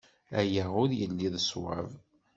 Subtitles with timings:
[0.39, 1.89] Aya ur yelli d ṣṣwab.